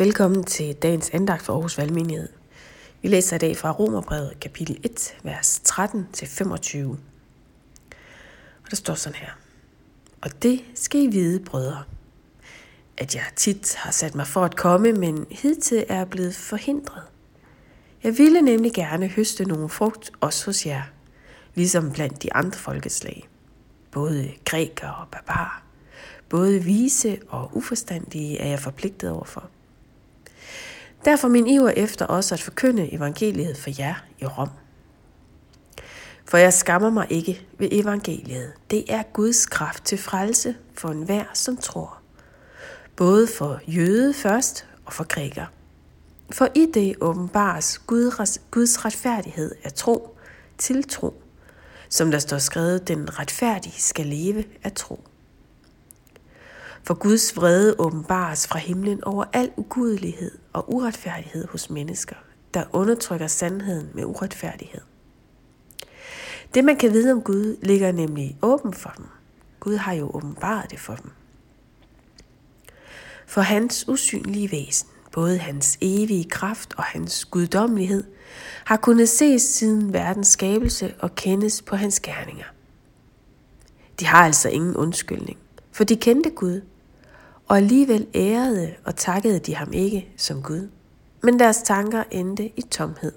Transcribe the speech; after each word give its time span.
Velkommen 0.00 0.44
til 0.44 0.74
dagens 0.74 1.10
andagt 1.10 1.42
for 1.42 1.52
Aarhus 1.52 1.78
Valgmenighed. 1.78 2.28
Vi 3.02 3.08
læser 3.08 3.36
i 3.36 3.38
dag 3.38 3.56
fra 3.56 3.72
Romerbrevet 3.72 4.40
kapitel 4.40 4.80
1, 4.84 5.16
vers 5.22 5.62
13-25. 5.68 6.78
Og 8.64 8.70
der 8.70 8.76
står 8.76 8.94
sådan 8.94 9.18
her. 9.18 9.30
Og 10.20 10.42
det 10.42 10.64
skal 10.74 11.00
I 11.00 11.06
vide, 11.06 11.40
brødre, 11.40 11.82
at 12.96 13.14
jeg 13.14 13.24
tit 13.36 13.74
har 13.74 13.90
sat 13.90 14.14
mig 14.14 14.26
for 14.26 14.44
at 14.44 14.56
komme, 14.56 14.92
men 14.92 15.26
hidtil 15.30 15.84
er 15.88 16.04
blevet 16.04 16.34
forhindret. 16.34 17.02
Jeg 18.02 18.18
ville 18.18 18.42
nemlig 18.42 18.72
gerne 18.72 19.08
høste 19.08 19.44
nogle 19.44 19.68
frugt 19.68 20.10
også 20.20 20.46
hos 20.46 20.66
jer, 20.66 20.82
ligesom 21.54 21.92
blandt 21.92 22.22
de 22.22 22.32
andre 22.34 22.58
folkeslag, 22.58 23.28
både 23.90 24.30
grækere 24.44 24.94
og 24.94 25.08
barbarer. 25.12 25.62
Både 26.28 26.64
vise 26.64 27.18
og 27.28 27.50
uforstandige 27.56 28.38
er 28.38 28.48
jeg 28.48 28.60
forpligtet 28.60 29.10
overfor. 29.10 29.50
Derfor 31.04 31.28
min 31.28 31.46
iver 31.46 31.70
efter 31.70 32.06
også 32.06 32.34
at 32.34 32.42
forkynde 32.42 32.94
evangeliet 32.94 33.56
for 33.56 33.70
jer 33.78 33.94
i 34.18 34.26
Rom. 34.26 34.50
For 36.24 36.38
jeg 36.38 36.52
skammer 36.52 36.90
mig 36.90 37.06
ikke 37.10 37.46
ved 37.58 37.68
evangeliet. 37.72 38.52
Det 38.70 38.84
er 38.88 39.02
Guds 39.02 39.46
kraft 39.46 39.84
til 39.84 39.98
frelse 39.98 40.56
for 40.74 40.88
enhver, 40.88 41.24
som 41.34 41.56
tror. 41.56 41.98
Både 42.96 43.26
for 43.26 43.60
jøde 43.66 44.14
først 44.14 44.66
og 44.86 44.92
for 44.92 45.04
græker. 45.04 45.46
For 46.32 46.48
i 46.54 46.66
det 46.74 46.96
åbenbares 47.00 47.78
Guds 48.50 48.84
retfærdighed 48.84 49.54
af 49.64 49.72
tro 49.72 50.16
til 50.58 50.88
tro. 50.88 51.22
Som 51.88 52.10
der 52.10 52.18
står 52.18 52.38
skrevet, 52.38 52.88
den 52.88 53.18
retfærdige 53.18 53.82
skal 53.82 54.06
leve 54.06 54.44
af 54.62 54.72
tro. 54.72 55.04
For 56.82 56.94
Guds 56.94 57.36
vrede 57.36 57.74
åbenbares 57.78 58.46
fra 58.46 58.58
himlen 58.58 59.04
over 59.04 59.24
al 59.32 59.50
ugudelighed 59.56 60.38
og 60.52 60.74
uretfærdighed 60.74 61.48
hos 61.48 61.70
mennesker, 61.70 62.16
der 62.54 62.64
undertrykker 62.72 63.26
sandheden 63.26 63.88
med 63.94 64.04
uretfærdighed. 64.04 64.80
Det 66.54 66.64
man 66.64 66.76
kan 66.76 66.92
vide 66.92 67.12
om 67.12 67.22
Gud 67.22 67.56
ligger 67.62 67.92
nemlig 67.92 68.38
åben 68.42 68.74
for 68.74 68.92
dem. 68.96 69.06
Gud 69.60 69.76
har 69.76 69.92
jo 69.92 70.10
åbenbaret 70.14 70.70
det 70.70 70.80
for 70.80 70.94
dem. 70.94 71.10
For 73.26 73.40
hans 73.40 73.88
usynlige 73.88 74.52
væsen, 74.52 74.88
både 75.12 75.38
hans 75.38 75.78
evige 75.80 76.24
kraft 76.24 76.74
og 76.76 76.84
hans 76.84 77.24
guddommelighed, 77.24 78.04
har 78.64 78.76
kunnet 78.76 79.08
ses 79.08 79.42
siden 79.42 79.92
verdens 79.92 80.28
skabelse 80.28 80.94
og 80.98 81.14
kendes 81.14 81.62
på 81.62 81.76
hans 81.76 82.00
gerninger. 82.00 82.44
De 84.00 84.06
har 84.06 84.24
altså 84.24 84.48
ingen 84.48 84.76
undskyldning, 84.76 85.38
for 85.72 85.84
de 85.84 85.96
kendte 85.96 86.30
Gud, 86.30 86.60
og 87.48 87.56
alligevel 87.56 88.06
ærede 88.14 88.74
og 88.84 88.96
takkede 88.96 89.38
de 89.38 89.54
ham 89.54 89.72
ikke 89.72 90.08
som 90.16 90.42
Gud. 90.42 90.68
Men 91.22 91.38
deres 91.38 91.62
tanker 91.62 92.04
endte 92.10 92.46
i 92.58 92.62
tomhed, 92.62 93.12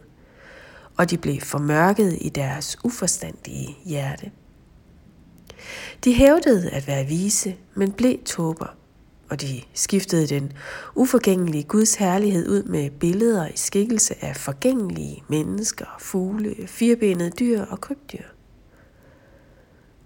og 0.98 1.10
de 1.10 1.18
blev 1.18 1.42
formørket 1.42 2.18
i 2.22 2.30
deres 2.30 2.78
uforstandige 2.84 3.78
hjerte. 3.86 4.32
De 6.04 6.14
hævdede 6.14 6.70
at 6.70 6.88
være 6.88 7.06
vise, 7.06 7.56
men 7.76 7.92
blev 7.92 8.24
tåber, 8.24 8.76
og 9.30 9.42
de 9.42 9.62
skiftede 9.74 10.28
den 10.28 10.54
uforgængelige 10.96 11.64
Guds 11.64 11.96
herlighed 11.96 12.50
ud 12.50 12.64
med 12.64 12.90
billeder 12.90 13.48
i 13.48 13.56
skikkelse 13.58 14.16
af 14.22 14.36
forgængelige 14.36 15.24
mennesker, 15.30 15.86
fugle, 16.00 16.68
firbenede 16.68 17.30
dyr 17.30 17.62
og 17.62 17.82
krybdyr. 17.82 18.24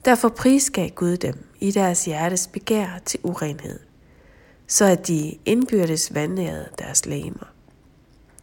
Derfor 0.05 0.29
prisgav 0.29 0.89
Gud 0.89 1.17
dem 1.17 1.46
i 1.59 1.71
deres 1.71 2.05
hjertes 2.05 2.47
begær 2.47 2.99
til 3.05 3.19
urenhed 3.23 3.79
så 4.67 4.85
at 4.85 5.07
de 5.07 5.37
indbyrdes 5.45 6.13
vandnærede 6.13 6.69
deres 6.79 7.05
læmer. 7.05 7.53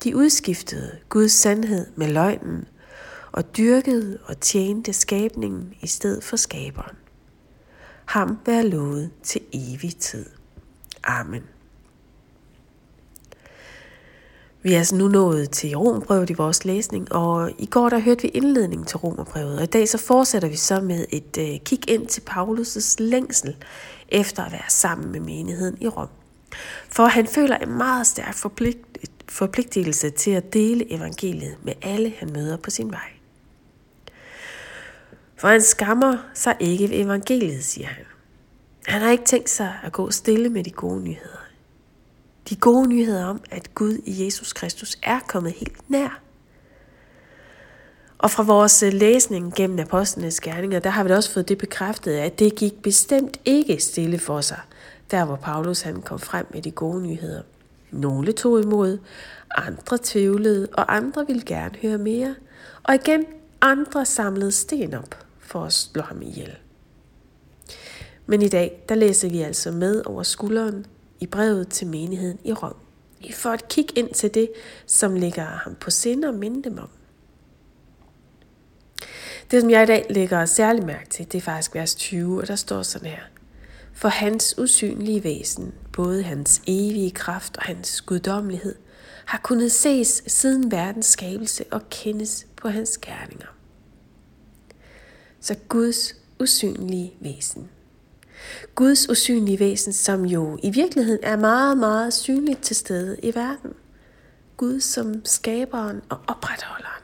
De 0.04 0.16
udskiftede 0.16 0.98
Guds 1.08 1.32
sandhed 1.32 1.86
med 1.96 2.08
løgnen 2.08 2.68
og 3.32 3.56
dyrkede 3.56 4.18
og 4.24 4.40
tjente 4.40 4.92
skabningen 4.92 5.74
i 5.80 5.86
stedet 5.86 6.24
for 6.24 6.36
skaberen. 6.36 6.96
Ham 8.04 8.38
være 8.46 8.68
lovet 8.68 9.10
til 9.22 9.40
evig 9.52 9.96
tid. 9.96 10.26
Amen. 11.04 11.42
Vi 14.64 14.74
er 14.74 14.78
altså 14.78 14.96
nu 14.96 15.08
nået 15.08 15.50
til 15.50 15.76
Romerbrevet 15.76 16.30
i 16.30 16.32
vores 16.32 16.64
læsning, 16.64 17.12
og 17.12 17.50
i 17.58 17.66
går 17.66 17.88
der 17.88 17.98
hørte 17.98 18.22
vi 18.22 18.28
indledningen 18.28 18.86
til 18.86 18.96
Romerbrevet, 18.96 19.56
og 19.56 19.62
i 19.62 19.66
dag 19.66 19.88
så 19.88 19.98
fortsætter 19.98 20.48
vi 20.48 20.56
så 20.56 20.80
med 20.80 21.06
et 21.10 21.38
øh, 21.38 21.60
kig 21.64 21.90
ind 21.90 22.06
til 22.06 22.22
Paulus' 22.30 22.96
længsel 22.98 23.56
efter 24.08 24.44
at 24.44 24.52
være 24.52 24.68
sammen 24.68 25.12
med 25.12 25.20
menigheden 25.20 25.76
i 25.80 25.88
Rom. 25.88 26.08
For 26.88 27.06
han 27.06 27.26
føler 27.26 27.56
en 27.56 27.72
meget 27.72 28.06
stærk 28.06 28.34
forpligt, 28.34 28.78
forpligtelse 29.28 30.10
til 30.10 30.30
at 30.30 30.52
dele 30.52 30.92
evangeliet 30.92 31.56
med 31.62 31.72
alle, 31.82 32.14
han 32.18 32.32
møder 32.32 32.56
på 32.56 32.70
sin 32.70 32.90
vej. 32.90 33.10
For 35.36 35.48
han 35.48 35.62
skammer 35.62 36.16
sig 36.34 36.56
ikke 36.60 36.90
ved 36.90 37.00
evangeliet, 37.00 37.64
siger 37.64 37.86
han. 37.86 38.04
Han 38.86 39.00
har 39.00 39.10
ikke 39.10 39.24
tænkt 39.24 39.50
sig 39.50 39.74
at 39.82 39.92
gå 39.92 40.10
stille 40.10 40.48
med 40.48 40.64
de 40.64 40.70
gode 40.70 41.02
nyheder. 41.02 41.43
De 42.48 42.56
gode 42.56 42.88
nyheder 42.88 43.24
om, 43.24 43.40
at 43.50 43.74
Gud 43.74 43.98
i 44.04 44.24
Jesus 44.24 44.52
Kristus 44.52 44.98
er 45.02 45.20
kommet 45.28 45.52
helt 45.52 45.90
nær. 45.90 46.20
Og 48.18 48.30
fra 48.30 48.42
vores 48.42 48.82
øh, 48.82 48.92
læsning 48.92 49.54
gennem 49.54 49.78
apostlenes 49.78 50.40
gerninger, 50.40 50.78
der 50.78 50.90
har 50.90 51.02
vi 51.02 51.08
da 51.08 51.16
også 51.16 51.32
fået 51.32 51.48
det 51.48 51.58
bekræftet, 51.58 52.12
at 52.12 52.38
det 52.38 52.54
gik 52.54 52.82
bestemt 52.82 53.40
ikke 53.44 53.78
stille 53.78 54.18
for 54.18 54.40
sig, 54.40 54.60
der 55.10 55.24
hvor 55.24 55.36
Paulus 55.36 55.80
han 55.80 56.02
kom 56.02 56.18
frem 56.18 56.46
med 56.50 56.62
de 56.62 56.70
gode 56.70 57.02
nyheder. 57.02 57.42
Nogle 57.90 58.32
tog 58.32 58.60
imod, 58.60 58.98
andre 59.50 59.98
tvivlede, 60.02 60.68
og 60.72 60.96
andre 60.96 61.26
ville 61.26 61.42
gerne 61.42 61.74
høre 61.82 61.98
mere. 61.98 62.34
Og 62.82 62.94
igen, 62.94 63.24
andre 63.60 64.06
samlede 64.06 64.52
sten 64.52 64.94
op 64.94 65.24
for 65.38 65.64
at 65.64 65.72
slå 65.72 66.02
ham 66.02 66.22
ihjel. 66.22 66.56
Men 68.26 68.42
i 68.42 68.48
dag, 68.48 68.84
der 68.88 68.94
læser 68.94 69.28
vi 69.28 69.40
altså 69.40 69.70
med 69.70 70.02
over 70.06 70.22
skulderen 70.22 70.86
i 71.20 71.26
brevet 71.26 71.68
til 71.68 71.86
menigheden 71.86 72.38
i 72.44 72.52
Rom. 72.52 72.76
I 73.20 73.32
får 73.32 73.50
et 73.50 73.68
kig 73.68 73.98
ind 73.98 74.14
til 74.14 74.34
det, 74.34 74.50
som 74.86 75.14
ligger 75.14 75.44
ham 75.44 75.74
på 75.74 75.90
sinde 75.90 76.28
og 76.28 76.34
minde 76.34 76.62
dem 76.62 76.78
om. 76.78 76.88
Det, 79.50 79.60
som 79.60 79.70
jeg 79.70 79.82
i 79.82 79.86
dag 79.86 80.06
lægger 80.10 80.46
særlig 80.46 80.86
mærke 80.86 81.08
til, 81.08 81.32
det 81.32 81.38
er 81.38 81.42
faktisk 81.42 81.74
vers 81.74 81.94
20, 81.94 82.40
og 82.40 82.48
der 82.48 82.56
står 82.56 82.82
sådan 82.82 83.08
her. 83.08 83.22
For 83.92 84.08
hans 84.08 84.58
usynlige 84.58 85.24
væsen, 85.24 85.74
både 85.92 86.22
hans 86.22 86.62
evige 86.66 87.10
kraft 87.10 87.56
og 87.56 87.62
hans 87.62 88.00
guddommelighed, 88.00 88.74
har 89.24 89.40
kunnet 89.42 89.72
ses 89.72 90.22
siden 90.26 90.70
verdens 90.70 91.06
skabelse 91.06 91.64
og 91.70 91.80
kendes 91.90 92.46
på 92.56 92.68
hans 92.68 92.98
gerninger. 92.98 93.46
Så 95.40 95.54
Guds 95.68 96.14
usynlige 96.40 97.14
væsen. 97.20 97.70
Guds 98.74 99.08
usynlige 99.08 99.58
væsen, 99.58 99.92
som 99.92 100.24
jo 100.24 100.58
i 100.62 100.70
virkeligheden 100.70 101.20
er 101.22 101.36
meget, 101.36 101.78
meget 101.78 102.14
synligt 102.14 102.62
til 102.62 102.76
stede 102.76 103.16
i 103.22 103.34
verden. 103.34 103.72
Gud 104.56 104.80
som 104.80 105.24
skaberen 105.24 106.02
og 106.08 106.18
opretholderen. 106.26 107.02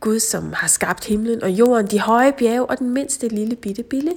Gud, 0.00 0.20
som 0.20 0.52
har 0.52 0.68
skabt 0.68 1.04
himlen 1.04 1.42
og 1.42 1.50
jorden, 1.50 1.86
de 1.86 2.00
høje 2.00 2.32
bjerge 2.32 2.66
og 2.66 2.78
den 2.78 2.90
mindste 2.90 3.28
lille 3.28 3.56
bitte 3.56 3.82
bille. 3.82 4.12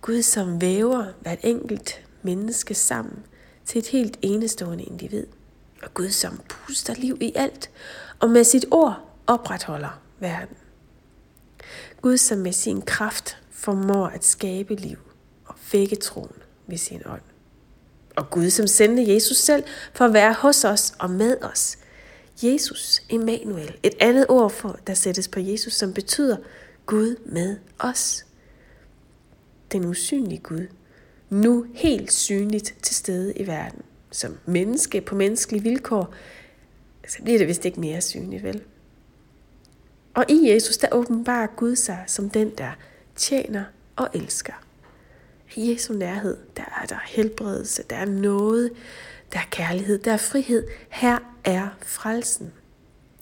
Gud, 0.00 0.22
som 0.22 0.60
væver 0.60 1.06
hvert 1.20 1.38
enkelt 1.42 2.00
menneske 2.22 2.74
sammen 2.74 3.18
til 3.64 3.78
et 3.78 3.86
helt 3.86 4.18
enestående 4.22 4.84
individ. 4.84 5.26
Og 5.82 5.94
Gud, 5.94 6.08
som 6.08 6.40
puster 6.48 6.94
liv 6.94 7.18
i 7.20 7.32
alt, 7.34 7.70
og 8.20 8.30
med 8.30 8.44
sit 8.44 8.64
ord 8.70 9.00
opretholder 9.26 10.00
verden. 10.20 10.56
Gud, 12.00 12.16
som 12.16 12.38
med 12.38 12.52
sin 12.52 12.82
kraft 12.82 13.38
formår 13.54 14.06
at 14.06 14.24
skabe 14.24 14.74
liv 14.74 14.98
og 15.44 15.54
vække 15.72 15.96
troen 15.96 16.36
ved 16.66 16.76
sin 16.76 17.02
ånd. 17.06 17.22
Og 18.16 18.30
Gud, 18.30 18.50
som 18.50 18.66
sendte 18.66 19.14
Jesus 19.14 19.36
selv 19.36 19.64
for 19.92 20.04
at 20.04 20.12
være 20.12 20.32
hos 20.32 20.64
os 20.64 20.94
og 20.98 21.10
med 21.10 21.36
os. 21.42 21.78
Jesus, 22.42 23.02
Emmanuel, 23.10 23.76
et 23.82 23.94
andet 24.00 24.26
ord, 24.28 24.50
for, 24.50 24.78
der 24.86 24.94
sættes 24.94 25.28
på 25.28 25.40
Jesus, 25.40 25.72
som 25.72 25.92
betyder 25.92 26.36
Gud 26.86 27.16
med 27.26 27.56
os 27.78 28.26
den 29.72 29.84
usynlige 29.84 30.40
Gud, 30.40 30.66
nu 31.30 31.66
helt 31.74 32.12
synligt 32.12 32.74
til 32.82 32.94
stede 32.96 33.32
i 33.36 33.46
verden. 33.46 33.82
Som 34.10 34.38
menneske 34.46 35.00
på 35.00 35.14
menneskelige 35.14 35.62
vilkår, 35.62 36.14
så 37.08 37.22
bliver 37.22 37.38
det 37.38 37.48
vist 37.48 37.64
ikke 37.64 37.80
mere 37.80 38.00
synligt, 38.00 38.42
vel? 38.42 38.62
Og 40.14 40.24
i 40.28 40.50
Jesus, 40.50 40.76
der 40.76 40.88
åbenbarer 40.92 41.46
Gud 41.56 41.76
sig 41.76 42.04
som 42.06 42.30
den, 42.30 42.50
der 42.58 42.70
tjener 43.16 43.64
og 43.96 44.08
elsker. 44.14 44.52
I 45.56 45.72
Jesu 45.72 45.92
nærhed, 45.92 46.36
der 46.56 46.80
er 46.82 46.86
der 46.86 46.98
helbredelse, 47.06 47.82
der 47.90 47.96
er 47.96 48.04
noget, 48.04 48.72
der 49.32 49.38
er 49.38 49.48
kærlighed, 49.50 49.98
der 49.98 50.12
er 50.12 50.16
frihed. 50.16 50.66
Her 50.88 51.18
er 51.44 51.68
frelsen. 51.82 52.52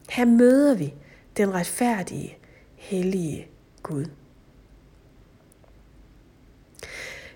Her 0.09 0.25
møder 0.25 0.75
vi 0.75 0.94
den 1.37 1.55
retfærdige, 1.55 2.39
hellige 2.75 3.47
Gud. 3.83 4.05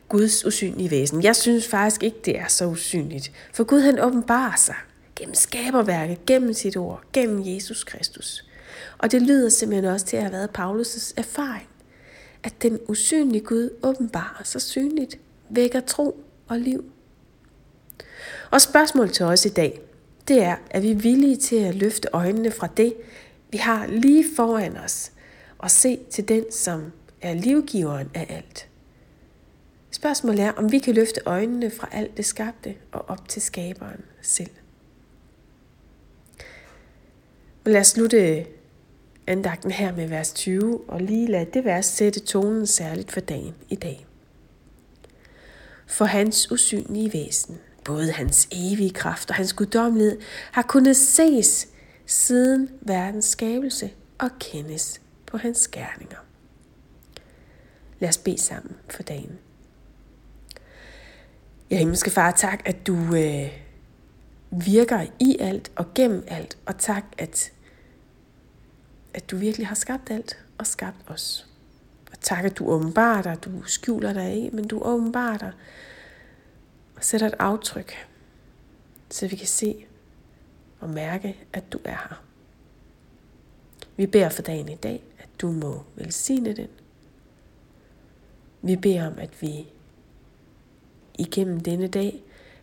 Guds 0.08 0.44
usynlige 0.44 0.90
væsen. 0.90 1.22
Jeg 1.22 1.36
synes 1.36 1.68
faktisk 1.68 2.02
ikke, 2.02 2.18
det 2.24 2.38
er 2.38 2.48
så 2.48 2.66
usynligt. 2.66 3.32
For 3.52 3.64
Gud 3.64 3.80
han 3.80 3.98
åbenbarer 3.98 4.56
sig 4.56 4.74
gennem 5.16 5.34
skaberværket, 5.34 6.26
gennem 6.26 6.52
sit 6.52 6.76
ord, 6.76 7.02
gennem 7.12 7.42
Jesus 7.44 7.84
Kristus. 7.84 8.44
Og 8.98 9.12
det 9.12 9.22
lyder 9.22 9.48
simpelthen 9.48 9.84
også 9.84 10.06
til 10.06 10.16
at 10.16 10.22
have 10.22 10.32
været 10.32 10.50
Paulus' 10.58 11.12
erfaring, 11.16 11.68
at 12.46 12.62
den 12.62 12.78
usynlige 12.88 13.44
Gud 13.44 13.70
åbenbarer 13.82 14.44
sig 14.44 14.62
synligt, 14.62 15.18
vækker 15.48 15.80
tro 15.80 16.24
og 16.48 16.58
liv. 16.58 16.84
Og 18.50 18.60
spørgsmålet 18.60 19.12
til 19.12 19.24
os 19.24 19.46
i 19.46 19.48
dag, 19.48 19.80
det 20.28 20.42
er, 20.42 20.56
er 20.70 20.80
vi 20.80 20.92
villige 20.92 21.36
til 21.36 21.56
at 21.56 21.74
løfte 21.74 22.08
øjnene 22.12 22.50
fra 22.50 22.68
det, 22.76 22.94
vi 23.50 23.58
har 23.58 23.86
lige 23.86 24.24
foran 24.36 24.76
os, 24.76 25.12
og 25.58 25.70
se 25.70 25.98
til 26.10 26.28
den, 26.28 26.44
som 26.52 26.92
er 27.20 27.34
livgiveren 27.34 28.10
af 28.14 28.26
alt. 28.28 28.68
Spørgsmålet 29.90 30.40
er, 30.40 30.52
om 30.52 30.72
vi 30.72 30.78
kan 30.78 30.94
løfte 30.94 31.20
øjnene 31.26 31.70
fra 31.70 31.88
alt 31.92 32.16
det 32.16 32.24
skabte 32.24 32.74
og 32.92 33.04
op 33.08 33.28
til 33.28 33.42
skaberen 33.42 34.00
selv. 34.22 34.50
Men 37.64 37.72
lad 37.72 37.80
os 37.80 37.86
slutte 37.86 38.46
andagten 39.26 39.70
her 39.70 39.96
med 39.96 40.08
vers 40.08 40.32
20, 40.32 40.80
og 40.88 41.00
lige 41.00 41.26
lad 41.26 41.46
det 41.46 41.64
vers 41.64 41.86
sætte 41.86 42.20
tonen 42.20 42.66
særligt 42.66 43.12
for 43.12 43.20
dagen 43.20 43.54
i 43.68 43.74
dag. 43.74 44.06
For 45.86 46.04
hans 46.04 46.50
usynlige 46.50 47.12
væsen, 47.12 47.58
både 47.84 48.12
hans 48.12 48.48
evige 48.52 48.90
kraft 48.90 49.30
og 49.30 49.36
hans 49.36 49.52
guddommelighed, 49.52 50.20
har 50.52 50.62
kunnet 50.62 50.96
ses 50.96 51.68
siden 52.06 52.70
verdens 52.80 53.24
skabelse 53.24 53.90
og 54.18 54.30
kendes 54.40 55.00
på 55.26 55.36
hans 55.36 55.68
gerninger. 55.68 56.18
Lad 57.98 58.08
os 58.08 58.18
bede 58.18 58.40
sammen 58.40 58.76
for 58.90 59.02
dagen. 59.02 59.38
Ja, 61.70 61.76
himmelske 61.76 62.10
far, 62.10 62.30
tak, 62.30 62.62
at 62.64 62.86
du 62.86 62.96
øh, 63.14 63.50
virker 64.50 65.06
i 65.20 65.36
alt 65.40 65.72
og 65.76 65.94
gennem 65.94 66.24
alt, 66.26 66.58
og 66.66 66.78
tak, 66.78 67.04
at, 67.18 67.52
at 69.16 69.30
du 69.30 69.36
virkelig 69.36 69.66
har 69.66 69.74
skabt 69.74 70.10
alt 70.10 70.38
og 70.58 70.66
skabt 70.66 70.96
os. 71.06 71.46
Og 72.12 72.20
tak, 72.20 72.44
at 72.44 72.58
du 72.58 72.68
åbenbarer 72.68 73.22
dig, 73.22 73.44
du 73.44 73.62
skjuler 73.62 74.12
dig 74.12 74.34
ikke, 74.34 74.56
men 74.56 74.68
du 74.68 74.82
åbenbarer 74.82 75.38
dig 75.38 75.52
og 76.96 77.04
sætter 77.04 77.26
et 77.26 77.34
aftryk, 77.38 78.08
så 79.10 79.28
vi 79.28 79.36
kan 79.36 79.46
se 79.46 79.86
og 80.80 80.90
mærke, 80.90 81.36
at 81.52 81.72
du 81.72 81.78
er 81.84 81.90
her. 81.90 82.22
Vi 83.96 84.06
beder 84.06 84.28
for 84.28 84.42
dagen 84.42 84.68
i 84.68 84.74
dag, 84.74 85.02
at 85.18 85.28
du 85.40 85.52
må 85.52 85.84
velsigne 85.94 86.52
den. 86.52 86.68
Vi 88.62 88.76
beder 88.76 89.06
om, 89.06 89.18
at 89.18 89.42
vi 89.42 89.66
igennem 91.18 91.60
denne 91.60 91.88
dag 91.88 92.22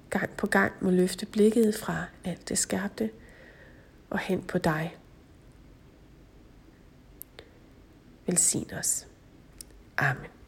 gang 0.09 0.29
på 0.29 0.47
gang 0.47 0.71
må 0.81 0.89
løfte 0.89 1.25
blikket 1.25 1.75
fra 1.75 2.05
alt 2.23 2.49
det 2.49 2.57
skabte 2.57 3.09
og 4.09 4.19
hen 4.19 4.41
på 4.41 4.57
dig. 4.57 4.97
Velsign 8.25 8.67
os. 8.79 9.05
Amen. 9.97 10.42